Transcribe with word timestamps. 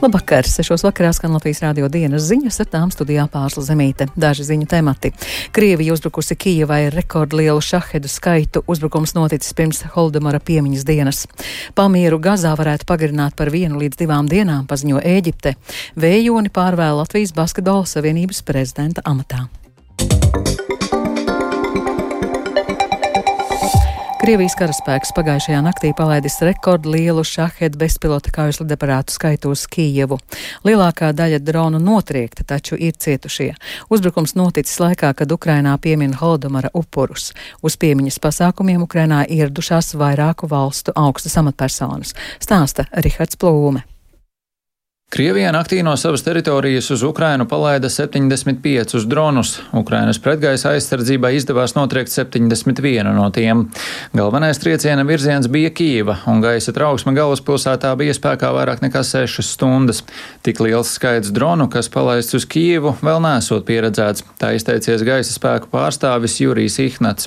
Labvakar! 0.00 0.46
Sešos 0.48 0.80
vakarā 0.80 1.10
skan 1.12 1.34
Latvijas 1.36 1.58
rādio 1.60 1.84
dienas 1.92 2.24
ziņas, 2.24 2.56
ar 2.62 2.68
tām 2.72 2.92
studijā 2.94 3.26
pārsla 3.28 3.66
zemīte. 3.66 4.06
Daži 4.16 4.46
ziņu 4.48 4.68
temati. 4.70 5.10
Krievija 5.52 5.92
uzbrukusi 5.92 6.38
Kijavai 6.40 6.86
rekordlielu 6.94 7.60
šahedu 7.60 8.08
skaitu. 8.08 8.64
Uzbrukums 8.64 9.12
noticis 9.18 9.52
pirms 9.52 9.82
Holdemara 9.92 10.40
piemiņas 10.40 10.88
dienas. 10.88 11.22
Pamieru 11.76 12.16
Gazā 12.16 12.56
varētu 12.56 12.88
pagarināt 12.88 13.36
par 13.36 13.52
vienu 13.52 13.84
līdz 13.84 14.00
divām 14.00 14.24
dienām, 14.24 14.64
paziņo 14.64 15.04
Ēģipte. 15.04 15.58
Vējoni 16.00 16.48
pārvēl 16.48 17.02
Latvijas 17.04 17.36
basketbola 17.36 17.84
savienības 17.84 18.40
prezidenta 18.40 19.04
amatā. 19.04 19.50
Krievijas 24.30 24.54
karaspēks 24.54 25.10
pagājušajā 25.16 25.58
naktī 25.66 25.88
palaidis 25.98 26.36
rekordlielu 26.46 27.24
šahedu 27.26 27.80
bezpilota 27.80 28.30
kaujas 28.30 28.60
lidaparātu 28.60 29.10
skaitu 29.16 29.50
uz 29.50 29.64
Kijevu. 29.66 30.20
Lielākā 30.62 31.08
daļa 31.18 31.40
dronu 31.42 31.80
notriekta, 31.82 32.46
taču 32.46 32.78
ir 32.78 32.94
cietušie. 32.94 33.48
Uzbrukums 33.90 34.36
noticis 34.38 34.78
laikā, 34.78 35.10
kad 35.18 35.34
Ukrainā 35.34 35.74
piemina 35.82 36.14
Holodomara 36.22 36.70
upurus. 36.78 37.32
Uz 37.58 37.74
piemiņas 37.74 38.22
pasākumiem 38.22 38.86
Ukrainā 38.86 39.24
ieradušās 39.26 39.96
vairāku 39.98 40.46
valstu 40.46 40.94
augstas 40.94 41.34
amatpersonas, 41.42 42.14
stāsta 42.38 42.86
Rihards 42.94 43.34
Plūme. 43.34 43.82
Krievija 45.10 45.50
naktī 45.50 45.80
no 45.82 45.96
savas 45.98 46.22
teritorijas 46.22 46.86
uz 46.94 47.02
Ukrainu 47.02 47.42
palaida 47.48 47.88
75 47.88 49.06
dronus. 49.10 49.56
Ukrainas 49.74 50.20
pretgaisa 50.22 50.70
aizsardzībai 50.70 51.32
izdevās 51.34 51.74
notriekt 51.74 52.12
71 52.14 53.10
no 53.16 53.24
tiem. 53.34 53.64
Galvenais 54.14 54.62
trieciena 54.62 55.02
virziens 55.02 55.48
bija 55.50 55.72
Kīva, 55.74 56.14
un 56.30 56.38
gaisa 56.44 56.70
trauksme 56.70 57.10
galvaspilsētā 57.16 57.90
bija 57.98 58.14
spēkā 58.14 58.52
vairāk 58.54 58.84
nekā 58.84 59.02
6 59.02 59.42
stundas. 59.48 60.04
Tik 60.46 60.62
liels 60.62 60.94
skaits 60.94 61.34
dronu, 61.34 61.66
kas 61.66 61.90
palaists 61.90 62.38
uz 62.38 62.46
Kīvu, 62.46 62.94
vēl 63.02 63.18
nesot 63.26 63.66
pieredzēts. 63.66 64.22
Tā 64.38 64.52
izteicies 64.54 65.02
gaisa 65.02 65.34
spēku 65.34 65.72
pārstāvis 65.74 66.38
Jurijs 66.38 66.78
Ihnats. 66.86 67.26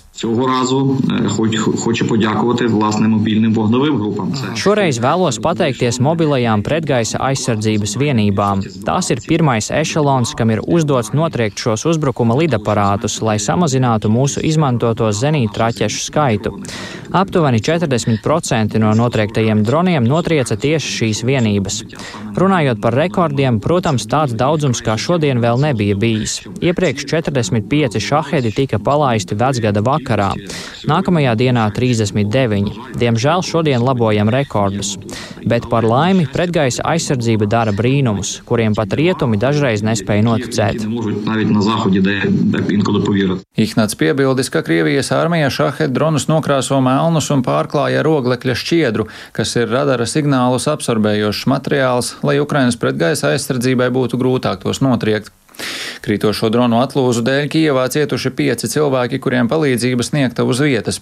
Šoreiz 4.64 5.03
vēlos 5.03 5.44
pateikties 5.44 6.00
mobilajām 6.00 6.64
pretgaisa 6.64 7.20
aizsardzības 7.28 7.73
aizsardzības 7.74 7.98
vienībām. 7.98 8.62
Tās 8.86 9.10
ir 9.12 9.22
pirmais 9.26 9.70
ešalons, 9.72 10.34
kam 10.38 10.52
ir 10.52 10.62
uzdots 10.62 11.14
notriekt 11.14 11.58
šos 11.58 11.86
uzbrukuma 11.86 12.36
lidaparātus, 12.38 13.22
lai 13.22 13.38
samazinātu 13.40 14.10
mūsu 14.10 14.44
izmantoto 14.44 15.10
zenītu 15.12 15.60
raķešu 15.60 16.04
skaitu. 16.04 16.54
Aptuveni 17.14 17.60
40% 17.62 18.80
no 18.82 18.94
notriektajiem 18.98 19.64
droniem 19.64 20.04
notrieca 20.04 20.56
tieši 20.58 20.94
šīs 20.98 21.24
vienības. 21.26 21.84
Runājot 22.34 22.80
par 22.82 22.96
rekordiem, 22.98 23.60
protams, 23.62 24.08
tāds 24.10 24.34
daudzums 24.34 24.82
kā 24.82 24.96
šodien 24.98 25.38
vēl 25.38 25.62
nebija 25.62 25.96
bijis. 25.96 26.40
Iepriekš 26.62 27.06
45 27.06 28.00
šahedi 28.02 28.50
tika 28.56 28.80
palaisti 28.82 29.38
vecgada 29.38 29.84
vakarā, 29.86 30.32
nākamajā 30.90 31.36
dienā 31.38 31.68
39. 31.76 32.98
Diemžēl 32.98 33.46
šodien 33.46 33.86
labojam 33.86 34.34
rekordus. 34.34 34.96
Bet 35.46 35.70
par 35.70 35.86
laimi 35.86 36.26
pretgaisa 36.34 36.82
aizsardzība 36.96 37.46
dara 37.46 37.62
dara 37.64 37.75
brīnumus, 37.75 38.42
kuriem 38.47 38.75
pat 38.75 38.94
rietumi 38.97 39.39
dažreiz 39.39 39.83
nespēja 39.88 40.25
noticēt. 40.28 40.83
Ihnats 43.64 44.00
piebildis, 44.00 44.50
ka 44.52 44.64
Krievijas 44.67 45.11
armija 45.16 45.52
šahed 45.53 45.94
dronus 45.95 46.28
nokrāso 46.28 46.81
melnus 46.84 47.30
un 47.31 47.44
pārklāja 47.45 48.02
ar 48.03 48.09
oglekļa 48.11 48.58
šķiedru, 48.59 49.08
kas 49.36 49.56
ir 49.59 49.72
radara 49.72 50.08
signālus 50.09 50.67
absorbējošs 50.72 51.45
materiāls, 51.53 52.16
lai 52.25 52.39
Ukrainas 52.44 52.79
pretgaisa 52.79 53.31
aizsardzībai 53.31 53.91
būtu 53.94 54.19
grūtāk 54.19 54.66
tos 54.66 54.84
notriekt. 54.84 55.31
Krītošo 56.03 56.50
dronu 56.52 56.81
atlūzu 56.84 57.22
dēļ 57.24 57.46
Kijevā 57.53 57.86
cietuši 57.94 58.31
pieci 58.36 58.68
cilvēki, 58.68 59.22
kuriem 59.24 59.47
palīdzība 59.47 60.03
sniegta 60.03 60.44
uz 60.44 60.59
vietas. 60.59 60.97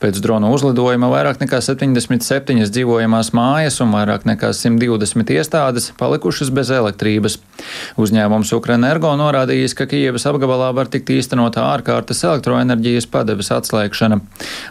Pēc 0.00 0.20
dronu 0.24 0.48
uzlidojuma 0.56 1.10
vairāk 1.12 1.42
nekā 1.42 1.60
77 1.60 2.64
dzīvojamās 2.72 3.32
mājas 3.36 3.76
un 3.84 3.92
vairāk 3.92 4.24
nekā 4.28 4.52
120 4.56 5.32
iestādes 5.36 5.90
palikušas 6.00 6.52
bez 6.56 6.70
elektrības. 6.72 7.36
Uzņēmums 8.00 8.54
Ukrenergo 8.56 9.10
norādījis, 9.20 9.76
ka 9.76 9.88
Kijevas 9.90 10.24
apgabalā 10.30 10.70
var 10.76 10.88
tikt 10.92 11.12
īstenota 11.12 11.66
ārkārtas 11.74 12.24
elektroenerģijas 12.24 13.10
padeves 13.12 13.52
atslēgšana. 13.52 14.22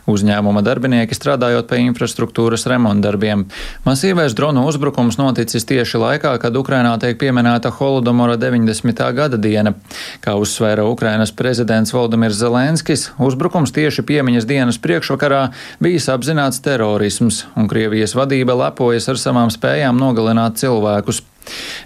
Uzņēmuma 0.10 0.66
darbinieki 0.66 1.18
strādājot 1.18 1.70
pie 1.70 1.84
infrastruktūras 1.86 2.66
remontdarbiem. 2.72 3.46
Masīvais 3.86 4.34
dronu 4.38 4.66
uzbrukums 4.70 5.20
noticis 5.22 5.70
tieši 5.70 6.02
laikā, 6.02 6.34
kad 6.42 6.58
Ukrainā 6.58 6.96
tiek 7.02 7.22
pieminēta 7.22 7.74
Holodomora 7.78 8.38
90. 8.42 9.06
gada 9.14 9.25
diena. 9.34 9.74
Kā 10.22 10.38
uzsvēra 10.38 10.86
Ukrainas 10.86 11.34
prezidents 11.34 11.94
Valdemirs 11.96 12.38
Zelenskis, 12.38 13.10
uzbrukums 13.18 13.74
tieši 13.76 14.06
piemiņas 14.06 14.46
dienas 14.46 14.80
priekšvakarā 14.82 15.48
bijis 15.82 16.10
apzināts 16.14 16.62
terorisms, 16.62 17.46
un 17.58 17.68
Krievijas 17.72 18.14
vadība 18.16 18.56
lepojas 18.66 19.10
ar 19.10 19.22
savām 19.22 19.50
spējām 19.54 19.98
nogalināt 20.00 20.62
cilvēkus. 20.62 21.24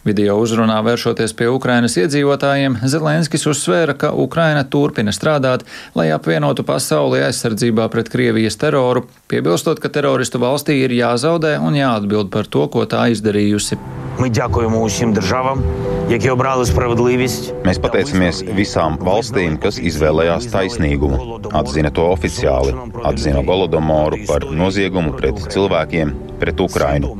Video 0.04 0.34
uzrunā 0.36 0.76
vēršoties 0.84 1.32
pie 1.38 1.46
Ukrainas 1.48 1.94
iedzīvotājiem, 1.96 2.76
Zelenskis 2.92 3.46
uzsvēra, 3.48 3.94
ka 3.96 4.10
Ukraina 4.12 4.64
turpina 4.68 5.14
strādāt, 5.16 5.64
lai 5.96 6.10
apvienotu 6.12 6.66
pasauli 6.68 7.22
aizsardzībā 7.24 7.86
pret 7.92 8.10
Krievijas 8.12 8.58
teroru, 8.60 9.06
piebilstot, 9.32 9.80
ka 9.80 9.88
teroristu 9.88 10.42
valstī 10.42 10.82
ir 10.84 10.92
jāzaudē 10.92 11.56
un 11.56 11.78
jāatbild 11.78 12.28
par 12.34 12.50
to, 12.50 12.66
ko 12.68 12.84
tā 12.84 13.06
izdarījusi. 13.14 13.80
Ми 14.18 14.30
дякуємо 14.30 14.80
усім 14.80 15.12
державам, 15.12 15.62
які 16.10 16.30
обрали 16.30 16.66
справедливість. 16.66 17.54
Mēs 17.64 17.80
pateicamies 17.80 18.44
visām 18.54 18.98
valstīm, 19.00 19.56
kas 19.58 19.80
izvēlējās 19.80 20.50
taisnīgumu, 20.52 21.40
atzina 21.50 21.90
to 21.90 22.04
oficiāli, 22.12 22.76
atzina 23.02 23.42
Golodomoru 23.42 24.20
par 24.28 24.44
noziegumu 24.52 25.16
pret 25.16 25.40
cilvēkiem, 25.48 26.14
pret 26.38 26.60
Ukrainu. 26.60 27.16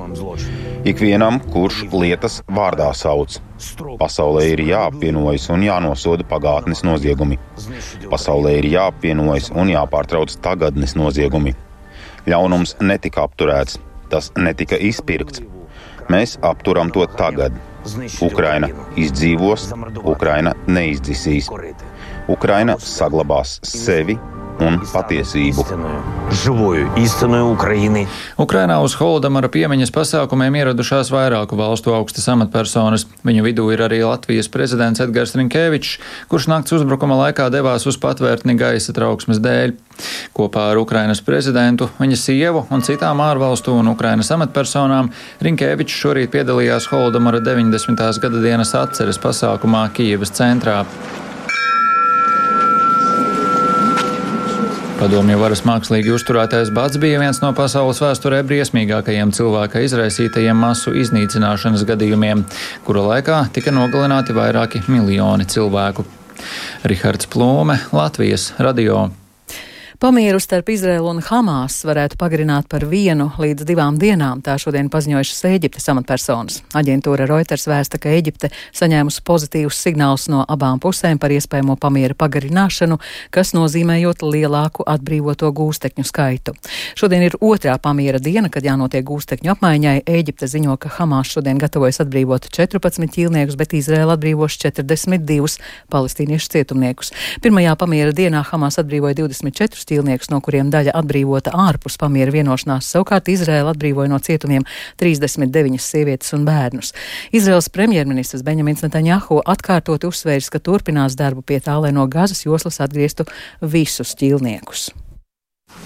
Ikvienam, 0.87 1.39
kurš 1.51 1.83
lietas 1.91 2.39
vārdā 2.47 2.89
sauc, 2.95 3.39
pasaulē 3.99 4.45
ir 4.53 4.63
jāapvienojas 4.69 5.49
un 5.53 5.65
jānosoda 5.67 6.23
pagātnes 6.29 6.85
noziegumi. 6.87 7.39
Pasaulē 8.11 8.57
ir 8.61 8.69
jāapvienojas 8.73 9.51
un 9.55 9.73
jāpārtrauc 9.73 10.39
tagadnes 10.43 10.95
noziegumi. 10.95 11.55
Ļaunums 12.29 12.77
netika 12.81 13.27
apturēts, 13.27 13.79
tas 14.09 14.31
netika 14.37 14.77
izpirkts 14.79 15.43
Mēs 16.09 16.39
apturam 16.41 16.89
to 16.89 17.05
tagad. 17.19 17.53
Ukraina 18.25 18.67
izdzīvos, 18.97 19.67
Ukraina 20.09 20.55
neizdzisīs. 20.67 21.47
Ukraina 22.29 22.75
saglabās 22.81 23.59
sevi 23.65 24.17
un 24.63 24.79
patiesību. 24.93 25.65
Ukrainā 28.39 28.77
uz 28.83 28.95
Holdamara 28.99 29.49
piemiņas 29.51 29.91
pasākumiem 29.95 30.59
ieradušās 30.61 31.11
vairāku 31.13 31.57
valstu 31.59 31.93
augstas 31.95 32.27
amatpersonas. 32.33 33.07
Viņu 33.27 33.45
vidū 33.47 33.67
ir 33.73 33.83
arī 33.85 34.01
Latvijas 34.05 34.51
prezidents 34.51 35.01
Edgars 35.03 35.35
Rinkēvičs, 35.39 35.95
kurš 36.31 36.49
nakts 36.51 36.75
uzbrukuma 36.77 37.17
laikā 37.25 37.49
devās 37.53 37.87
uz 37.89 37.97
patvērtni 38.01 38.57
gaisa 38.59 38.95
trauksmes 38.95 39.41
dēļ. 39.43 39.77
Kopā 40.35 40.69
ar 40.71 40.79
Ukrainas 40.79 41.19
prezidentu, 41.25 41.89
viņa 41.99 42.19
sievu 42.19 42.65
un 42.71 42.83
citām 42.85 43.19
ārvalstu 43.23 43.73
un 43.75 43.91
Ukrainas 43.91 44.31
amatpersonām 44.35 45.11
Rinkēvičs 45.43 45.97
šorīt 46.03 46.31
piedalījās 46.35 46.87
Holdamara 46.93 47.41
90. 47.43 48.05
gada 48.23 48.43
dienas 48.43 48.75
atceres 48.77 49.19
pasākumā 49.21 49.89
Kijivas 49.95 50.31
centrā. 50.35 50.83
Padomju 54.99 55.37
varas 55.39 55.61
mākslīgi 55.63 56.11
uzturētais 56.11 56.73
bats 56.75 56.99
bija 56.99 57.21
viens 57.21 57.37
no 57.39 57.53
pasaules 57.55 58.01
vēsturē 58.03 58.41
briesmīgākajiem 58.49 59.31
cilvēka 59.37 59.79
izraisītajiem 59.85 60.59
masu 60.59 60.91
iznīcināšanas 60.99 61.85
gadījumiem, 61.87 62.41
kura 62.83 63.05
laikā 63.13 63.37
tika 63.55 63.71
nogalināti 63.71 64.35
vairāki 64.35 64.83
miljoni 64.91 65.47
cilvēku. 65.47 66.03
Rihards 66.83 67.31
Plūme, 67.31 67.79
Latvijas 67.95 68.51
radio. 68.59 69.07
Pamieru 69.99 70.39
starp 70.39 70.69
Izraēlu 70.71 71.09
un 71.11 71.17
Hamās 71.19 71.81
varētu 71.83 72.15
pagarināt 72.15 72.69
par 72.71 72.85
vienu 72.87 73.25
līdz 73.35 73.65
divām 73.67 73.97
dienām, 73.99 74.39
tā 74.39 74.53
šodien 74.55 74.87
paziņojušas 74.87 75.41
Eģiptes 75.49 75.89
amatpersonas. 75.91 76.61
Aģentūra 76.79 77.25
Reuters 77.27 77.67
vēsta, 77.67 77.99
ka 77.99 78.13
Eģipte 78.15 78.47
saņēmusi 78.79 79.19
pozitīvus 79.27 79.75
signālus 79.83 80.29
no 80.31 80.45
abām 80.47 80.79
pusēm 80.79 81.19
par 81.19 81.33
iespējamo 81.35 81.75
pamiera 81.83 82.15
pagarināšanu, 82.15 82.95
kas 83.35 83.51
nozīmējot 83.57 84.23
lielāku 84.23 84.85
atbrīvoto 84.87 85.49
gūstekņu 85.57 86.07
skaitu. 86.07 86.55
Šodien 86.95 87.27
ir 87.27 87.35
otrā 87.43 87.75
pamiera 87.83 88.23
diena, 88.23 88.47
kad 88.47 88.63
jānotiek 88.63 89.03
gūstekņu 89.03 89.51
apmaiņai. 89.57 89.97
Eģipte 90.07 90.47
ziņo, 90.47 90.77
ka 90.79 90.93
Hamās 90.95 91.33
šodien 91.35 91.59
gatavojas 91.59 91.99
atbrīvot 92.05 92.47
14 92.55 93.11
ķīlniekus, 93.17 93.59
bet 93.59 93.75
Izraēla 93.75 94.15
atbrīvos 94.15 94.55
42 94.63 95.59
palestīniešu 95.91 96.55
cietumniekus. 96.55 97.11
Pirmajā 97.43 97.75
pamiera 97.83 98.15
dienā 98.15 98.47
Hamās 98.53 98.79
atbrīvoja 98.79 99.19
24 99.25 99.88
ķīlniekus, 99.88 100.28
no 100.28 100.42
kuriem 100.44 100.68
daļa 100.68 100.92
atbrīvota 101.00 101.54
ārpus 101.56 101.96
pamiera 101.96 102.34
vienošanās. 102.34 102.90
Savukārt 102.92 103.30
Izraela 103.32 103.72
atbrīvoja 103.72 104.12
no 104.12 104.18
cietumiem 104.20 104.66
39 105.00 105.80
sievietes 105.80 106.34
un 106.36 106.44
bērnus. 106.44 106.92
Izraels 107.32 107.70
premjerministrs 107.72 108.44
Benjamins 108.44 108.84
Netanjahu 108.84 109.40
atkārtoti 109.40 110.10
uzsvērs, 110.10 110.50
ka 110.52 110.60
turpinās 110.60 111.16
darbu 111.16 111.40
pie 111.40 111.62
tā, 111.64 111.78
lai 111.80 111.94
no 111.96 112.04
Gazas 112.06 112.44
joslas 112.44 112.82
atgrieztu 112.84 113.24
visus 113.62 114.12
ķīlniekus. 114.20 114.90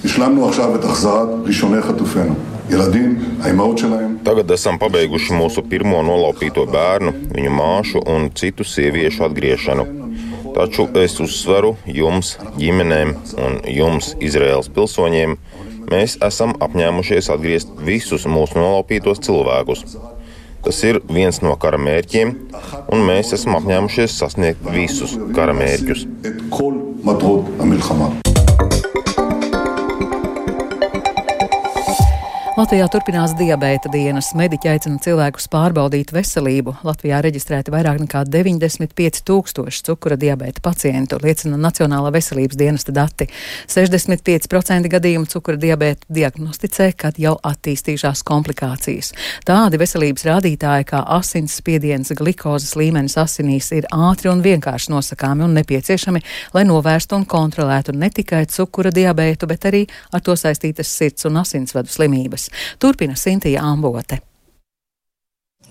השלמנו 0.04 0.48
עכשיו 0.48 0.74
את 0.74 0.84
החזרת 0.84 1.28
ראשוני 1.46 1.82
חטופינו. 1.82 2.34
ילדים, 2.70 3.18
האימהות 3.42 3.78
שלהם. 3.78 4.16
Tagad 4.24 4.50
esam 4.50 4.76
pabeiguši 4.76 5.32
mūsu 5.32 5.62
pirmo 5.70 6.02
nolaupīto 6.04 6.66
bērnu, 6.68 7.12
viņu 7.32 7.52
māšu 7.54 8.02
un 8.14 8.28
citu 8.36 8.64
sieviešu 8.64 9.24
atgriešanu. 9.24 9.86
Taču 10.53 10.85
es 11.01 11.15
uzsveru 11.23 11.73
jums, 11.89 12.35
ģimenēm 12.59 13.15
un 13.41 13.59
jums, 13.73 14.11
Izraels 14.21 14.69
pilsoņiem, 14.73 15.37
mēs 15.89 16.17
esam 16.23 16.53
apņēmušies 16.61 17.31
atgriezt 17.33 17.73
visus 17.87 18.27
mūsu 18.29 18.59
nolaupītos 18.61 19.23
cilvēkus. 19.25 19.97
Tas 20.63 20.79
ir 20.87 21.01
viens 21.09 21.41
no 21.43 21.57
kara 21.59 21.79
mērķiem, 21.81 22.35
un 22.93 23.05
mēs 23.09 23.33
esam 23.35 23.57
apņēmušies 23.59 24.19
sasniegt 24.21 24.63
visus 24.77 25.17
kara 25.35 25.57
mērķus. 25.57 26.05
Latvijā 32.53 32.85
turpinās 32.85 33.31
diabēta 33.33 33.89
dienas. 33.89 34.27
Mediķi 34.37 34.69
aicina 34.69 34.99
cilvēkus 35.01 35.47
pārbaudīt 35.49 36.11
veselību. 36.13 36.75
Latvijā 36.85 37.17
reģistrēti 37.25 37.71
vairāk 37.73 38.03
nekā 38.03 38.19
95 38.29 39.23
tūkstoši 39.25 39.79
cukura 39.87 40.13
diabēta 40.21 40.61
pacientu, 40.61 41.17
liecina 41.23 41.57
Nacionālā 41.57 42.11
veselības 42.13 42.59
dienesta 42.59 42.93
dati. 42.93 43.25
65% 43.73 44.91
gadījumu 44.93 45.25
cukura 45.31 45.57
diabētu 45.63 46.05
diagnosticē, 46.13 46.91
kad 46.93 47.17
jau 47.17 47.33
attīstījušās 47.41 48.21
komplikācijas. 48.29 49.09
Tādi 49.49 49.81
veselības 49.81 50.27
rādītāji 50.29 50.87
kā 50.93 51.01
asins 51.17 51.57
spiediens, 51.57 52.13
glikozes 52.21 52.77
līmenis 52.77 53.17
asinīs 53.17 53.71
ir 53.73 53.89
ātri 53.89 54.29
un 54.29 54.45
vienkārši 54.45 54.93
nosakāmi 54.93 55.47
un 55.47 55.57
nepieciešami, 55.57 56.21
lai 56.53 56.67
novērstu 56.69 57.17
un 57.17 57.25
kontrolētu 57.25 57.97
ne 57.97 58.13
tikai 58.13 58.45
cukura 58.45 58.93
diabētu, 58.93 59.49
bet 59.49 59.69
arī 59.73 59.83
ar 60.13 60.21
to 60.21 60.37
saistītas 60.37 60.93
sirds 61.01 61.25
un 61.25 61.41
asinsvadu 61.41 61.89
slimības. 61.89 62.42
Turpina 62.79 63.15
Sintija 63.19 63.63
Ambote. 63.63 64.21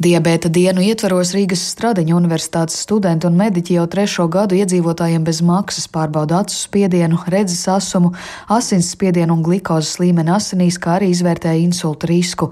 Diabēta 0.00 0.48
dienu 0.48 0.80
ietvaros 0.82 1.34
Rīgas 1.36 1.60
Stradiņa 1.74 2.14
universitātes 2.16 2.78
studenti 2.80 3.26
un 3.28 3.36
mediķi 3.36 3.74
jau 3.76 3.84
trešo 3.92 4.24
gadu 4.32 4.56
iedzīvotājiem 4.56 5.22
bez 5.26 5.42
maksas 5.44 5.84
pārbauda 5.92 6.38
acu 6.40 6.56
spiedienu, 6.56 7.18
redzes 7.30 7.60
asumu, 7.68 8.14
asins 8.48 8.88
spiedienu 8.96 9.36
un 9.36 9.44
glikozes 9.44 10.00
līmeni 10.00 10.32
asinīs, 10.32 10.78
kā 10.80 10.96
arī 10.96 11.10
izvērtēja 11.12 11.60
insultu 11.60 12.08
risku. 12.08 12.48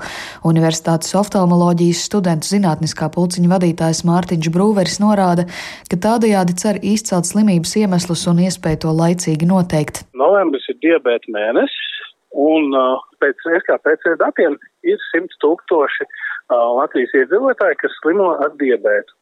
Universitātes 0.46 1.16
oftalmoloģijas 1.16 2.04
studentu 2.10 2.52
zinātniskā 2.52 3.08
pulciņa 3.16 3.54
vadītājs 3.56 4.04
Mārtiņš 4.06 4.52
Brūveris 4.52 5.00
norāda, 5.00 5.48
ka 5.88 5.96
tādējādi 5.96 6.58
cer 6.60 6.78
izcelt 6.84 7.26
slimības 7.30 7.72
iemeslus 7.80 8.28
un 8.30 8.44
iespēju 8.44 8.84
to 8.84 8.94
laicīgi 9.00 9.48
noteikt. 9.48 10.04
Novembris 10.12 10.68
ir 10.68 10.78
diabēta 10.84 11.32
mēnesis, 11.32 11.89
un 12.36 12.74
uh, 12.76 12.98
pēc 13.22 13.40
SKPC 13.60 14.16
datiem 14.20 14.56
ir 14.86 14.98
100 15.10 15.38
tūkstoši 15.42 16.06
uh, 16.06 16.76
Latvijas 16.78 17.14
iedzīvotāji, 17.22 17.78
kas 17.82 17.96
slimo 18.02 18.32
ar 18.44 18.54
diabētu. 18.60 19.16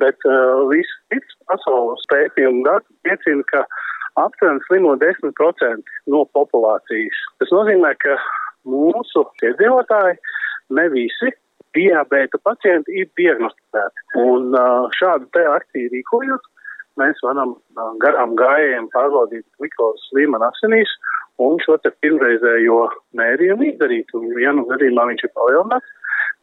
Bet 0.00 0.28
uh, 0.28 0.64
viss 0.70 0.96
cits 1.12 1.36
pasaules 1.50 2.04
pētījumu 2.12 2.64
dati 2.66 2.88
liecina, 3.08 3.44
ka 3.52 3.64
aptuveni 4.20 4.64
slimo 4.66 4.94
10% 5.00 5.92
no 6.12 6.24
populācijas. 6.36 7.20
Tas 7.40 7.52
nozīmē, 7.54 7.94
ka 8.02 8.16
mūsu 8.68 9.24
iedzīvotāji 9.44 10.18
ne 10.76 10.86
visi 10.94 11.32
diabēta 11.76 12.40
pacienti 12.44 13.02
ir 13.02 13.10
diagnosticēti. 13.18 14.06
Un 14.24 14.54
uh, 14.56 14.88
šādu 14.98 15.28
te 15.36 15.44
akciju 15.46 15.92
rīkojot, 15.92 16.48
mēs 17.00 17.20
varam 17.24 17.54
uh, 17.54 17.92
garām 18.02 18.34
gājējiem 18.40 18.88
pārbaudīt 18.94 19.46
glukozes 19.60 20.08
līmeni 20.16 20.48
asinīs 20.48 20.96
un 21.42 21.58
šo 21.64 21.76
te 21.82 21.92
pirmreizējo 22.02 22.78
mērījumu 23.18 23.68
izdarīt. 23.72 24.14
Un, 24.18 24.30
ja 24.42 24.54
nu 24.56 24.66
gadījumā 24.70 25.08
viņš 25.10 25.26
ir 25.26 25.34
palielināts, 25.38 25.92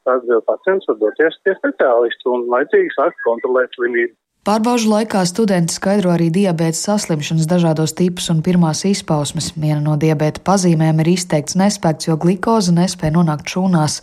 tad 0.07 0.27
pacients 0.50 0.89
var 0.92 1.00
doties 1.01 1.39
pie 1.44 1.56
speciālistu 1.57 2.36
un 2.38 2.47
laicīgi 2.53 2.94
sākt 2.95 3.19
kontrolēt 3.27 3.75
slimību. 3.77 4.13
Pārbaužu 4.45 4.92
laikā 4.92 5.24
studenti 5.25 5.74
skaidro 5.74 6.12
arī 6.13 6.27
diabēta 6.30 6.77
saslimšanas 6.77 7.47
dažādos 7.50 7.95
tipus 7.97 8.27
un 8.30 8.44
pirmās 8.45 8.83
izpausmes. 8.86 9.47
Viena 9.57 9.80
no 9.81 9.95
diabēta 9.97 10.44
pazīmēm 10.45 11.00
ir 11.01 11.07
izteikts 11.15 11.57
nespēks, 11.57 12.06
jo 12.06 12.13
glikoze 12.21 12.69
nespēja 12.75 13.15
nonākt 13.15 13.50
šūnās. 13.50 13.95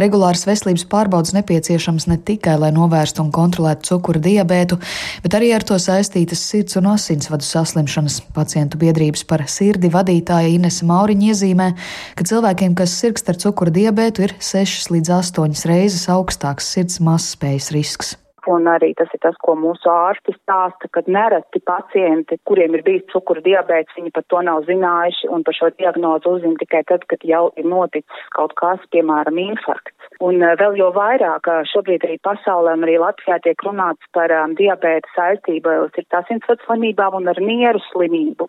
Regulāras 0.00 0.42
veselības 0.48 0.82
pārbaudas 0.90 1.30
nepieciešams 1.36 2.08
ne 2.10 2.16
tikai, 2.18 2.56
lai 2.58 2.72
novērstu 2.74 3.22
un 3.22 3.30
kontrolētu 3.36 3.92
cukura 3.92 4.24
diabētu, 4.24 4.80
bet 5.22 5.38
arī 5.38 5.52
ar 5.54 5.68
to 5.70 5.78
saistītas 5.78 6.42
sirds 6.42 6.74
un 6.82 6.90
asinsvadu 6.96 7.46
saslimšanas. 7.46 8.18
Pacientu 8.34 8.82
biedrības 8.82 9.22
par 9.30 9.46
sirdi 9.46 9.92
vadītāja 9.94 10.50
Inese 10.56 10.90
Mauriņa 10.90 11.30
iezīmē, 11.30 11.70
ka 12.18 12.26
cilvēkiem, 12.32 12.74
kas 12.82 12.98
sirgst 12.98 13.30
ar 13.30 13.38
cukura 13.46 13.70
diabētu, 13.78 14.26
ir 14.26 14.36
6 14.42 14.90
līdz 14.90 15.14
8 15.20 15.70
reizes 15.70 16.10
augstāks 16.10 16.74
sirds 16.74 16.98
mazspējas 16.98 17.70
risks. 17.78 18.16
Un 18.50 18.66
arī 18.68 18.90
tas 18.98 19.08
ir 19.16 19.20
tas, 19.24 19.36
ko 19.40 19.54
mūsu 19.56 19.88
ārsti 19.88 20.34
stāsta, 20.36 20.90
ka 20.92 21.00
nereti 21.08 21.62
pacienti, 21.64 22.36
kuriem 22.44 22.76
ir 22.76 22.82
bijis 22.84 23.06
cukura 23.12 23.40
diabēts, 23.44 23.96
viņi 23.96 24.12
par 24.12 24.26
to 24.28 24.42
nav 24.44 24.66
zinājuši 24.68 25.30
un 25.32 25.46
par 25.46 25.56
šo 25.56 25.70
diagnozu 25.78 26.36
uzzina 26.36 26.60
tikai 26.60 26.82
tad, 26.90 27.06
kad 27.08 27.24
jau 27.24 27.46
ir 27.56 27.68
noticis 27.70 28.28
kaut 28.36 28.52
kas, 28.60 28.84
piemēram, 28.92 29.40
infarkts. 29.46 29.93
Un 30.22 30.38
vēl 30.60 30.76
jau 30.78 30.90
vairāk 30.94 31.48
šobrīd 31.72 32.04
arī 32.06 32.18
pasaulē 32.22 32.76
un 32.76 32.86
arī 32.86 32.96
Latvijā 33.02 33.40
tiek 33.42 33.64
runāts 33.66 34.10
par 34.14 34.30
um, 34.30 34.54
diabēta 34.58 35.10
saistību 35.16 35.72
ar 35.72 35.88
sirds 35.96 36.18
asinsvadu 36.20 36.62
slimībām 36.66 37.16
un 37.18 37.30
ar 37.32 37.40
nieru 37.42 37.82
slimību. 37.90 38.46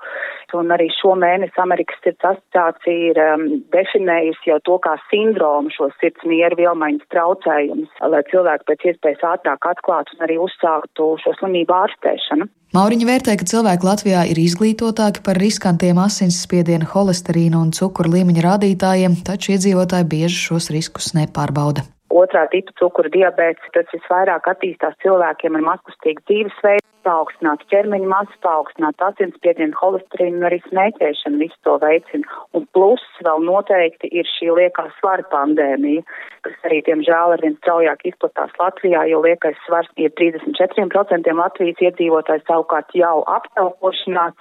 Un 0.55 0.69
arī 0.71 0.87
šo 0.93 1.15
mēnesi 1.19 1.59
Amerikas 1.59 1.97
sirds 2.03 2.27
asociācija 2.29 3.09
ir 3.11 3.21
um, 3.23 3.47
definējusi 3.73 4.51
jau 4.51 4.59
to 4.69 4.77
kā 4.85 4.93
sindromu 5.09 5.73
šo 5.73 5.89
sirds 6.01 6.27
nieru 6.29 6.59
vielmaiņas 6.61 7.09
traucējumus, 7.15 7.97
lai 8.13 8.21
cilvēki 8.29 8.69
pēc 8.69 8.85
iespējas 8.91 9.25
ātrāk 9.33 9.71
atklātu 9.73 10.15
un 10.15 10.27
arī 10.29 10.37
uzsāktu 10.45 11.15
šo 11.23 11.35
slimību 11.41 11.75
ārstēšanu. 11.81 12.51
Mauriņa 12.75 13.05
vērtē, 13.07 13.33
ka 13.39 13.45
cilvēki 13.47 13.87
Latvijā 13.87 14.21
ir 14.27 14.39
izglītotāki 14.41 15.21
par 15.23 15.37
riskantiem 15.39 15.99
asinsspiediena, 16.03 16.89
holesterīna 16.91 17.61
un 17.61 17.69
cukura 17.71 18.11
līmeņa 18.11 18.43
rādītājiem, 18.43 19.15
taču 19.23 19.53
iedzīvotāji 19.53 20.07
bieži 20.11 20.41
šos 20.49 20.67
riskus 20.75 21.13
nepārbauda. 21.55 21.85
Otrā 22.15 22.45
tipa 22.51 22.71
cukura 22.79 23.09
diabetes, 23.09 23.71
tas 23.73 23.87
visvairāk 23.91 24.45
attīstās 24.47 24.93
cilvēkiem 25.01 25.55
ar 25.57 25.63
mazkustīgu 25.65 26.21
dzīvesveidu, 26.29 26.85
paaugstinātu 27.05 27.65
ķermeņa 27.69 28.07
masu, 28.09 28.37
paaugstinātu 28.45 29.03
asinsspiedienu, 29.07 29.75
holesterīnu 29.81 30.39
un 30.39 30.45
arī 30.47 30.59
smēķēšanu 30.69 31.41
visu 31.41 31.57
to 31.65 31.75
veicina. 31.81 32.37
Un 32.57 32.67
plus 32.77 33.03
vēl 33.25 33.43
noteikti 33.45 34.09
ir 34.13 34.29
šī 34.37 34.53
liekā 34.57 34.87
svara 34.99 35.25
pandēmija, 35.33 36.05
kas 36.45 36.55
arī, 36.69 36.79
diemžēl, 36.87 37.35
arvien 37.35 37.57
straujāk 37.59 38.05
izplatās 38.09 38.53
Latvijā, 38.61 39.03
jo 39.11 39.21
liekais 39.25 39.59
svars 39.65 39.91
ir 39.97 40.13
34% 40.21 41.35
Latvijas 41.41 41.85
iedzīvotāji 41.89 42.45
savukārt 42.47 42.95
jau 42.97 43.17
aptaukošanās 43.37 44.37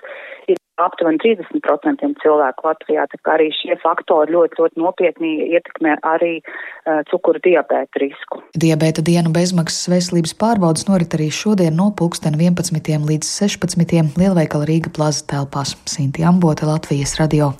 aptuveni 0.82 1.20
30% 1.22 2.08
cilvēku 2.22 2.66
Latvijā, 2.66 3.04
tā 3.10 3.18
kā 3.22 3.36
arī 3.36 3.50
šie 3.54 3.76
faktori 3.82 4.34
ļoti, 4.34 4.58
ļoti 4.58 4.80
nopietni 4.82 5.30
ietekmē 5.54 5.96
arī 6.02 6.32
uh, 6.40 7.02
cukura 7.10 7.38
diabēta 7.44 8.02
risku. 8.02 8.40
Diabēta 8.58 9.04
dienu 9.06 9.30
bezmaksas 9.34 9.86
veselības 9.92 10.34
pārbaudas 10.40 10.88
norit 10.88 11.14
arī 11.14 11.28
šodien 11.30 11.76
no 11.78 11.92
pulksten 11.94 12.34
11 12.34 13.06
līdz 13.06 13.30
16 13.30 14.18
Lielveikala 14.18 14.66
Rīga 14.66 14.90
plaza 14.94 15.22
telpās. 15.30 15.76
Sinti 15.86 16.24
Ambote, 16.26 16.66
Latvijas 16.66 17.14
radio. 17.20 17.52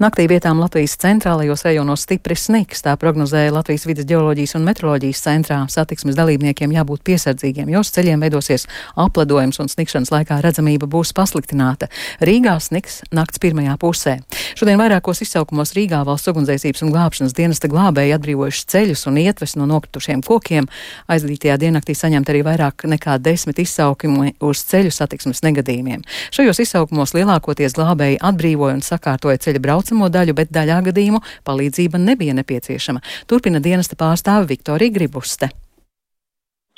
Naktī 0.00 0.24
vietām 0.30 0.62
Latvijas 0.62 0.96
centrālajos 1.02 1.66
rajonos 1.66 2.06
stipri 2.06 2.38
sniks, 2.38 2.80
tā 2.86 2.96
prognozēja 2.96 3.52
Latvijas 3.52 3.84
vidas 3.86 4.08
geoloģijas 4.08 4.56
un 4.56 4.66
metroloģijas 4.70 5.22
centrā. 5.26 5.60
Satiksmes 5.68 6.16
dalībniekiem 6.16 6.72
jābūt 6.72 7.04
piesardzīgiem, 7.04 7.68
jo 7.74 7.84
uz 7.84 7.92
ceļiem 7.92 8.24
veidosies 8.24 8.64
apledojums 8.96 9.60
un 9.60 9.68
snikšanas 9.68 10.12
laikā 10.14 10.40
redzamība 10.40 10.88
būs 10.90 11.12
pasliktināta. 11.16 11.90
Rīgā 12.24 12.56
sniks 12.62 13.00
nakts 13.14 13.40
pirmajā 13.42 13.74
pusē. 13.80 14.16
Šodien 14.58 14.80
vairākos 14.80 15.22
izsaukumos 15.24 15.74
Rīgā 15.76 16.02
valsts 16.06 16.30
ugunsdzēsības 16.32 16.84
un 16.84 16.92
glābšanas 16.94 17.36
dienesta 17.36 17.70
glābēji 17.72 18.14
atbrīvojuši 18.16 18.66
ceļus 18.74 19.06
un 19.10 19.18
ietves 19.22 19.56
no 19.58 19.66
nokritušiem 19.70 20.22
kokiem. 20.26 20.68
Aizdītajā 21.12 21.58
diennaktī 21.62 21.96
saņemt 21.98 22.32
arī 22.32 22.44
vairāk 22.46 22.86
nekā 22.90 23.18
desmit 23.22 23.62
izsaukumi 23.62 24.34
uz 24.42 24.64
ceļu 24.72 24.92
satiksmes 24.94 25.44
negadījumiem. 25.46 26.04
Šajos 26.34 26.62
izsaukumos 26.66 27.14
lielākoties 27.16 27.76
glābēji 27.78 28.20
atbrīvoja 28.22 28.78
un 28.78 28.86
sakārtoja 28.86 29.40
ceļa 29.42 29.64
braucamo 29.64 30.10
daļu, 30.12 30.36
bet 30.38 30.54
daļā 30.54 30.82
gadījumu 30.90 31.22
palīdzība 31.48 32.00
nebija 32.02 32.36
nepieciešama. 32.42 33.04
Turpina 33.30 33.62
dienesta 33.62 33.98
pārstāve 33.98 34.50
Viktorija 34.54 34.98
Gribuste. 34.98 35.52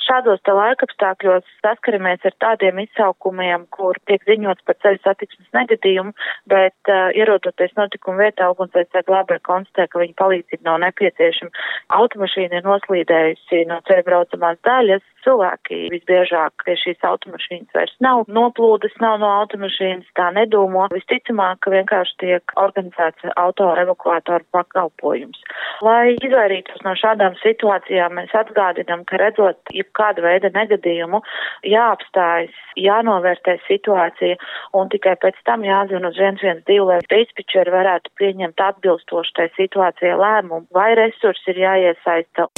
Šādos 0.05 0.41
te 0.45 0.53
laikapstākļos 0.53 1.45
saskaramies 1.65 2.25
ar 2.29 2.35
tādiem 2.43 2.81
izsaukumiem, 2.83 3.65
kur 3.73 3.97
tiek 4.09 4.21
ziņots 4.29 4.65
par 4.67 4.77
ceļu 4.83 5.01
satiksmes 5.01 5.49
negadījumu, 5.57 6.13
bet 6.51 6.91
uh, 6.91 7.09
ierodoties 7.17 7.73
notikuma 7.79 8.27
vietā, 8.27 8.51
ugunsdzēsēji 8.53 9.07
glābēji 9.09 9.45
konstatē, 9.49 9.87
ka 9.89 10.03
viņa 10.03 10.17
palīdzība 10.21 10.69
nav 10.69 10.77
nepieciešama. 10.85 11.65
Automašīna 11.97 12.61
ir 12.61 12.69
noslīdējusi 12.69 13.63
no 13.71 13.79
ceļa 13.89 14.05
braucamās 14.11 14.61
daļas, 14.67 15.05
cilvēki 15.25 15.79
visbiežāk 15.93 16.65
pie 16.65 16.75
šīs 16.79 17.05
automašīnas 17.09 17.75
vairs 17.75 17.95
nav, 18.03 18.25
noplūdes 18.31 18.95
nav 19.03 19.19
no 19.23 19.31
automašīnas, 19.41 20.07
tā 20.17 20.29
nedomā. 20.35 20.87
Visticamāk, 20.93 21.61
ka 21.65 21.73
vienkārši 21.73 22.17
tiek 22.21 22.55
organizēts 22.61 23.25
auto 23.35 23.71
evakuātoru 23.81 24.45
pakalpojums. 24.55 25.41
Lai 25.85 26.15
izvairītos 26.15 26.83
no 26.85 26.95
šādām 26.99 27.37
situācijām, 27.41 28.19
mēs 28.19 28.35
atgādinām, 28.37 29.05
ka 29.09 29.19
redzot 29.21 29.73
jebkāda 29.73 30.23
veida 30.25 30.51
negadījumu, 30.55 31.21
jāapstājas, 31.67 32.55
jānovērtē 32.79 33.57
situācija 33.67 34.37
un 34.77 34.91
tikai 34.93 35.15
pēc 35.21 35.39
tam 35.47 35.65
jāzina 35.65 36.11
uz 36.11 36.19
112, 36.19 36.79
lai 36.89 36.99
dispečeri 37.11 37.73
varētu 37.73 38.13
pieņemt 38.19 38.65
atbilstoši 38.69 39.37
tai 39.39 39.49
situācijai 39.57 40.17
lēmumu, 40.21 40.67
vai 40.75 40.93
resursi 40.99 41.53
ir 41.55 41.63
jāiesaista. 41.65 42.49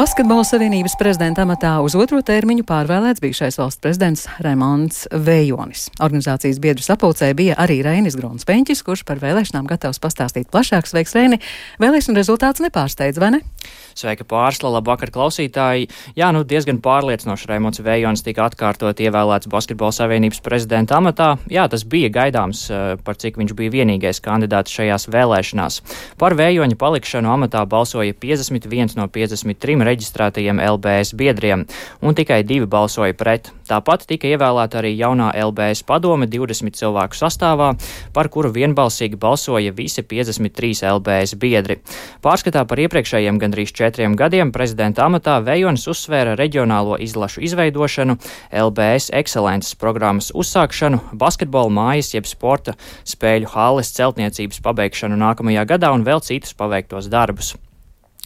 Basketbola 0.00 0.46
savienības 0.48 0.94
prezidenta 0.96 1.42
amatā 1.44 1.74
uz 1.84 1.92
otro 1.92 2.22
termiņu 2.24 2.62
pārvēlēts 2.64 3.20
bijušais 3.20 3.58
valsts 3.60 3.82
prezidents 3.84 4.22
Raimons 4.40 5.02
Vējonis. 5.12 5.90
Organizācijas 6.00 6.56
biedru 6.62 6.80
sapulcē 6.86 7.28
bija 7.36 7.58
arī 7.60 7.82
Reinis 7.84 8.16
Grons 8.16 8.48
Peņķis, 8.48 8.80
kurš 8.86 9.04
par 9.04 9.20
vēlēšanām 9.20 9.68
gatavs 9.68 10.00
pastāstīt 10.00 10.48
plašāk. 10.48 10.88
Sveiks, 10.88 11.12
Reini! 11.18 11.36
Vēlēšana 11.84 12.16
rezultāts 12.16 12.64
nepārsteidz, 12.64 13.20
vai 13.20 13.34
ne? 13.34 13.42
Sveika 13.92 14.24
pārsla, 14.24 14.70
labvakar 14.78 15.12
klausītāji! 15.12 15.90
Jā, 16.16 16.30
nu 16.32 16.46
diezgan 16.48 16.80
pārliecinoši 16.80 17.50
Raimons 17.50 17.82
Vējonis 17.84 18.24
tika 18.24 18.46
atkārtot 18.48 19.02
ievēlēts 19.04 19.50
Basketbola 19.52 19.92
savienības 19.92 20.40
prezidenta 20.40 20.96
amatā. 20.96 21.34
Jā, 21.52 21.66
tas 21.68 21.84
bija 21.84 22.08
gaidāms, 22.14 22.62
eh, 22.72 22.96
par 23.04 23.20
cik 23.20 23.36
viņš 23.36 23.52
bija 23.58 23.74
vienīgais 23.76 24.22
kandidāts 24.24 24.72
šajās 24.72 25.10
vēlēšanās. 25.12 25.80
Par 26.16 26.38
Vējoņa 26.40 26.80
palikšanu 26.80 27.34
amatā 27.36 27.66
balsoja 27.68 28.16
51 28.16 28.96
no 28.96 29.10
53 29.12 29.60
trim 29.60 29.84
reģistrētajiem 29.90 30.62
LBS 30.70 31.14
biedriem, 31.18 31.66
un 32.00 32.16
tikai 32.16 32.42
divi 32.46 32.68
balsoja 32.70 33.14
pret. 33.18 33.52
Tāpat 33.70 34.08
tika 34.10 34.26
ievēlēta 34.26 34.80
arī 34.80 34.96
jaunā 34.98 35.28
LBS 35.44 35.84
padome 35.86 36.26
20 36.26 36.74
cilvēku 36.74 37.14
sastāvā, 37.14 37.68
par 38.14 38.30
kuru 38.32 38.50
vienbalsīgi 38.54 39.18
balsoja 39.20 39.70
visi 39.76 40.02
53 40.02 40.82
LBS 40.96 41.36
biedri. 41.38 41.78
Pārskatā 42.24 42.64
par 42.66 42.82
iepriekšējiem 42.82 43.38
gandrīz 43.38 43.70
četriem 43.76 44.16
gadiem 44.18 44.50
prezidenta 44.50 45.06
amatā 45.06 45.38
Vejonis 45.46 45.86
uzsvēra 45.90 46.34
reģionālo 46.40 46.98
izlašu 46.98 47.44
izveidošanu, 47.46 48.18
LBS 48.66 49.14
ekscelences 49.22 49.78
programmas 49.78 50.32
uzsākšanu, 50.34 51.04
basketbola 51.14 51.70
mājas 51.70 52.14
jeb 52.16 52.26
sporta 52.26 52.74
spēļu 53.06 53.54
halles 53.54 53.94
celtniecības 53.94 54.62
pabeigšanu 54.66 55.18
nākamajā 55.20 55.66
gadā 55.76 55.94
un 55.94 56.06
vēl 56.06 56.26
citus 56.26 56.58
paveiktos 56.58 57.10
darbus. 57.12 57.54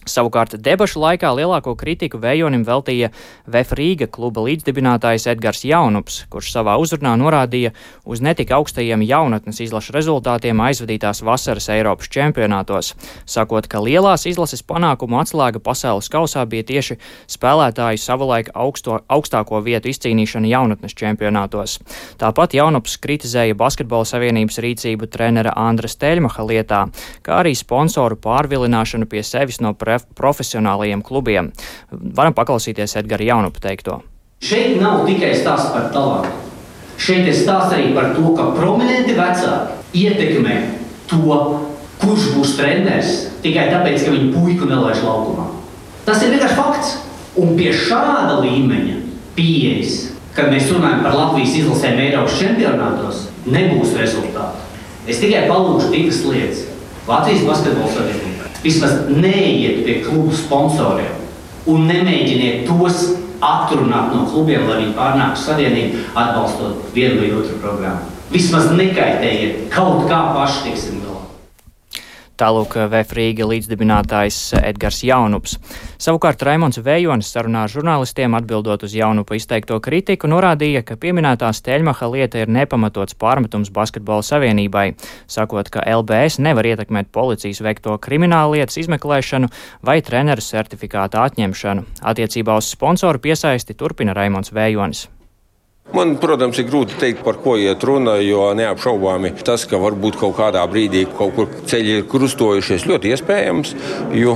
Savukārt 0.04 0.58
debašu 0.60 1.00
laikā 1.00 1.30
lielāko 1.32 1.72
kritiku 1.80 2.18
Vējonim 2.20 2.60
veltīja 2.66 3.08
VF 3.48 3.72
Rīga 3.78 4.08
kluba 4.12 4.42
līdzdibinātājs 4.44 5.24
Edgars 5.32 5.62
Jaunups, 5.64 6.18
kurš 6.28 6.50
savā 6.52 6.74
uzrunā 6.76 7.14
norādīja 7.16 7.70
uz 8.04 8.20
netik 8.20 8.52
augstajiem 8.52 9.00
jaunatnes 9.08 9.62
izlašu 9.64 9.94
rezultātiem 9.96 10.60
aizvadītās 10.60 11.22
vasaras 11.24 11.70
Eiropas 11.72 12.10
čempionātos, 12.12 12.90
sakot, 13.24 13.64
ka 13.64 13.80
lielās 13.80 14.26
izlases 14.28 14.60
panākumu 14.60 15.22
atslēga 15.22 15.62
pasaules 15.64 16.10
kausā 16.12 16.44
bija 16.44 16.68
tieši 16.68 16.98
spēlētāju 17.32 18.04
savulaik 18.04 18.52
augsto, 18.52 19.00
augstāko 19.08 19.62
vietu 19.64 19.88
izcīnīšana 19.88 20.52
jaunatnes 20.52 20.98
čempionātos. 21.00 21.78
Tāpat 22.20 22.58
Jaunups 22.60 22.98
kritizēja 23.00 23.56
Basketbola 23.56 24.04
savienības 24.04 24.60
rīcību 24.60 25.08
trenera 25.08 25.56
Andra 25.64 25.88
Steļmaha 25.88 26.44
lietā, 26.44 26.84
kā 27.24 27.40
arī 27.40 27.56
sponsoru 27.56 28.20
pārvilināšanu 28.20 29.08
pie 29.08 29.24
sevis 29.24 29.62
no 29.64 29.72
pre 29.72 29.93
profesionālajiem 30.18 31.02
klubiem. 31.04 31.52
Varam 31.90 32.34
paklausīties 32.36 32.96
Edgara 33.00 33.24
Jaunupa 33.30 33.62
teikto. 33.68 34.00
Šeit 34.44 34.80
nav 34.80 35.06
tikai 35.08 35.32
stāsts 35.38 35.72
par 35.72 35.90
talantu. 35.94 36.32
Šeit 37.00 37.26
ir 37.26 37.36
stāsts 37.36 37.74
arī 37.76 37.92
par 37.96 38.12
to, 38.16 38.34
ka 38.36 38.50
prominenti 38.56 39.16
vecāki 39.16 40.04
ietekmē 40.04 40.56
to, 41.10 41.38
kurš 42.02 42.30
būs 42.34 42.56
treneris 42.58 43.14
tikai 43.44 43.68
tāpēc, 43.72 44.04
ka 44.04 44.14
viņu 44.14 44.32
puiku 44.34 44.68
nelaiž 44.68 45.02
laukumā. 45.04 45.48
Tas 46.04 46.22
ir 46.22 46.34
vienkārši 46.34 46.58
fakts. 46.58 46.92
Un 47.40 47.56
pie 47.58 47.72
šāda 47.74 48.36
līmeņa 48.44 49.00
pieejas, 49.34 49.94
kad 50.36 50.52
mēs 50.52 50.68
runājam 50.70 51.00
par 51.02 51.16
Latvijas 51.18 51.56
izlasēm 51.58 51.98
Eiropas 52.04 52.36
čempionātos, 52.38 53.24
nebūs 53.50 53.96
rezultātu. 53.98 54.62
Es 55.10 55.18
tikai 55.22 55.48
palūdzu 55.50 55.90
divas 55.90 56.20
lietas. 56.28 56.62
Latvijas 57.08 57.42
basketbola 57.48 57.90
savienība 57.90 58.23
Vismaz 58.64 59.04
neiet 59.12 59.84
pie 59.84 60.00
klubu 60.06 60.32
sponsoriem 60.32 61.20
un 61.68 61.86
nemēģiniet 61.88 62.64
tos 62.68 63.10
atrunāt 63.44 64.12
no 64.14 64.24
klubiem, 64.30 64.66
lai 64.68 64.80
viņi 64.82 64.96
pārnāktu 64.96 65.42
savienību, 65.42 66.04
atbalstot 66.16 66.92
vienu 66.96 67.20
vai 67.20 67.32
otru 67.36 67.58
programmu. 67.60 68.12
Vismaz 68.32 68.70
nekaitējiet, 68.72 69.66
kaut 69.72 70.06
kā 70.08 70.20
paši 70.32 70.70
tiksim 70.70 71.02
Tālūk 72.34 72.72
VF 72.90 73.14
Rīga 73.14 73.46
līdzdibinātājs 73.46 74.38
Edgars 74.58 74.96
Jaunups. 75.06 75.52
Savukārt 76.02 76.42
Raimons 76.42 76.80
Vējonis 76.82 77.30
sarunā 77.30 77.62
ar 77.68 77.70
žurnālistiem 77.70 78.34
atbildot 78.34 78.82
uz 78.82 78.96
Jaunupa 78.98 79.38
izteikto 79.38 79.78
kritiku 79.84 80.26
norādīja, 80.32 80.82
ka 80.82 80.98
pieminētā 80.98 81.52
Steļmaha 81.54 82.10
lieta 82.10 82.42
ir 82.42 82.50
nepamatots 82.50 83.14
pārmetums 83.14 83.70
basketbola 83.74 84.26
savienībai, 84.26 84.88
sakot, 85.30 85.70
ka 85.70 85.86
LBS 85.94 86.42
nevar 86.42 86.66
ietekmēt 86.74 87.14
policijas 87.14 87.62
veikto 87.62 87.94
kriminālu 88.02 88.58
lietas 88.58 88.82
izmeklēšanu 88.82 89.52
vai 89.86 90.00
treneru 90.02 90.42
certifikāta 90.42 91.22
atņemšanu. 91.28 91.86
Attiecībā 92.02 92.58
uz 92.58 92.74
sponsoru 92.74 93.22
piesaisti 93.22 93.78
turpina 93.78 94.16
Raimons 94.16 94.50
Vējonis. 94.50 95.06
Man, 95.92 96.14
protams, 96.16 96.56
ir 96.56 96.64
grūti 96.70 96.94
pateikt, 96.96 97.20
par 97.26 97.36
ko 97.44 97.58
iet 97.60 97.82
runa, 97.84 98.14
jo 98.24 98.46
neapšaubāmi 98.56 99.34
tas, 99.44 99.66
ka 99.68 99.76
varbūt 99.82 100.16
kaut 100.16 100.32
kādā 100.38 100.62
brīdī 100.70 101.04
kaut 101.18 101.34
kur 101.36 101.50
ceļi 101.68 101.98
ir 101.98 102.06
krustojušies, 102.08 102.86
ļoti 102.88 103.12
iespējams, 103.12 103.74
jo 104.16 104.32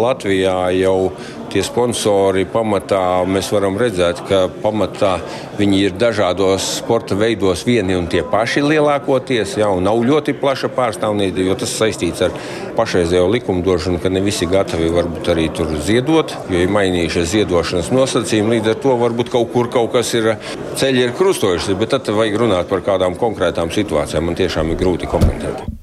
Latvijā 0.00 0.56
jau 0.78 1.12
tie 1.56 1.64
sponsori 1.64 2.44
pamatā 2.52 3.24
mēs 3.24 3.48
varam 3.54 3.78
redzēt, 3.80 4.20
ka 4.28 4.42
pamatā 4.60 5.14
viņi 5.56 5.78
ir 5.86 5.94
dažādos 5.96 6.66
sporta 6.82 7.16
veidos 7.16 7.62
vieni 7.64 7.96
un 7.96 8.10
tie 8.12 8.20
paši 8.20 8.60
lielākoties. 8.66 9.54
Jā, 9.62 9.70
nav 9.80 10.02
ļoti 10.04 10.34
plaša 10.36 10.68
pārstāvniecība, 10.76 11.46
jo 11.48 11.56
tas 11.62 11.72
saistīts 11.78 12.26
ar 12.26 12.34
pašreizējo 12.76 13.30
likumdošanu, 13.38 14.02
ka 14.02 14.12
ne 14.12 14.20
visi 14.26 14.48
gatavi 14.50 14.90
varbūt 14.92 15.32
arī 15.32 15.46
tur 15.56 15.72
ziedot, 15.86 16.34
jo 16.52 16.60
ir 16.60 16.74
mainījušies 16.76 17.32
ziedošanas 17.32 17.88
nosacījumi. 17.94 18.58
Līdz 18.58 18.74
ar 18.74 18.82
to 18.84 18.98
varbūt 19.00 19.32
kaut 19.32 19.48
kur 19.54 19.72
kaut 19.72 19.94
kas 19.96 20.12
ir 20.18 20.34
ceļi 20.76 21.06
ir 21.06 21.16
krustojušies, 21.16 21.78
bet 21.80 21.96
tad 21.96 22.12
vajag 22.12 22.36
runāt 22.44 22.68
par 22.68 22.84
kādām 22.84 23.16
konkrētām 23.16 23.72
situācijām. 23.72 24.28
Man 24.28 24.36
tiešām 24.36 24.74
ir 24.74 24.80
grūti 24.82 25.08
komentēt. 25.08 25.75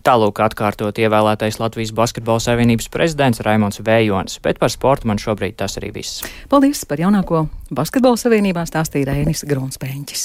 Tālūk 0.00 0.40
atkārtot 0.40 0.96
ievēlētais 0.96 1.58
Latvijas 1.60 1.92
Basketbola 1.92 2.40
Savienības 2.40 2.88
prezidents 2.92 3.42
Raimons 3.44 3.82
Vējonis, 3.84 4.38
bet 4.40 4.60
par 4.62 4.72
sportu 4.72 5.10
man 5.10 5.20
šobrīd 5.20 5.58
tas 5.60 5.76
arī 5.80 5.92
viss. 5.98 6.22
Paldies 6.48 6.86
par 6.88 7.02
jaunāko 7.02 7.46
Basketbola 7.68 8.16
Savienībā 8.20 8.64
stāstīja 8.68 9.10
Rēnis 9.12 9.44
Grunspēņķis. 9.50 10.24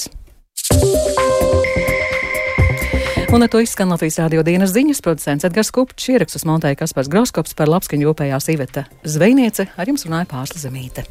Un 3.36 3.42
ar 3.42 3.50
to 3.52 3.60
izskan 3.60 3.90
Latvijas 3.92 4.20
rādio 4.22 4.44
dienas 4.46 4.72
ziņas 4.72 5.02
producents 5.04 5.44
Edgars 5.44 5.72
Kupčs, 5.74 6.08
ierakstus 6.14 6.46
montēja 6.48 6.78
Kaspars 6.80 7.10
Groskops 7.12 7.56
par 7.58 7.68
labskaņu 7.68 8.08
jūpējās 8.08 8.48
Iveta 8.54 8.86
Zvejniece, 9.04 9.68
ar 9.76 9.92
jums 9.92 10.06
runāja 10.08 10.30
Pārsla 10.30 10.62
Zemīte. 10.62 11.04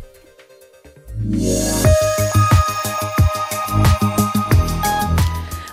Yeah. 1.26 2.05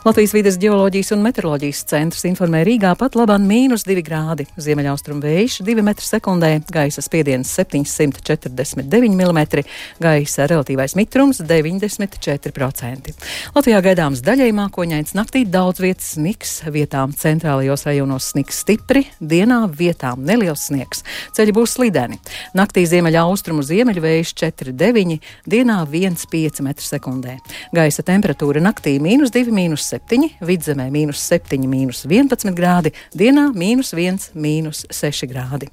Latvijas 0.03 0.33
vides 0.35 0.57
geoloģijas 0.59 1.13
un 1.15 1.21
meteoroloģijas 1.23 1.85
centrs 1.87 2.25
informē 2.27 2.65
Rīgā 2.67 2.91
pat 2.99 3.15
labāk 3.15 3.45
mīnus 3.47 3.85
2 3.87 4.03
grādi, 4.03 4.49
ziemeļaustrum 4.59 5.21
vējš 5.23 5.61
2 5.63 5.79
m2, 5.79 6.49
gaisa 6.75 7.05
spiediens 7.07 7.53
749 7.55 8.83
mm, 9.15 9.63
gaisa 10.03 10.49
relatīvais 10.51 10.97
mitrums 10.99 11.39
94%. 11.47 13.13
Latvijā 13.55 13.79
gaidāms 13.87 14.25
daļai 14.27 14.49
mākoņains, 14.59 15.15
naktī 15.15 15.45
daudz 15.47 15.79
vietas 15.85 16.17
sniks, 16.17 16.57
vietām 16.67 17.15
centrālajos 17.15 17.87
rajonos 17.87 18.33
sniks 18.35 18.59
stipri, 18.65 19.05
dienā 19.23 19.61
vietām 19.71 20.27
neliels 20.27 20.67
sniegs. 20.67 21.07
Ceļi 21.39 21.55
būs 21.55 21.77
slideni. 21.79 22.19
Naktī 22.59 22.89
ziemeļaustrumu 22.91 23.63
ziemeļu 23.71 24.03
vējš 24.09 24.35
4,9, 24.43 25.23
dienā 25.47 25.79
1,5 25.87 26.67
m2. 26.67 27.39
Gaisa 27.79 28.03
temperatūra 28.11 28.59
naktī- 28.67 28.99
2, 29.07 29.31
6 29.31 29.92
7, 29.93 30.29
vidzemē 30.49 30.89
mīnus 30.95 31.23
7, 31.29 31.67
mīnus 31.69 32.05
11 32.09 32.55
grādi, 32.57 32.95
dienā 33.17 33.51
mīnus 33.57 33.93
1, 33.97 34.33
mīnus 34.35 34.87
6 34.93 35.29
grādi. 35.31 35.69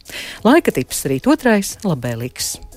Laika 0.47 0.75
tips 0.75 1.05
rīt 1.09 1.29
otrais- 1.31 1.77
labēlīgs. 1.89 2.68